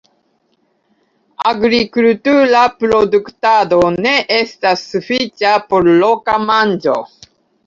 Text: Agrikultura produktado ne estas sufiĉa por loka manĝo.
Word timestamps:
Agrikultura 1.49 2.61
produktado 2.85 3.83
ne 4.07 4.15
estas 4.39 4.87
sufiĉa 4.95 5.53
por 5.69 5.93
loka 6.01 6.41
manĝo. 6.49 6.99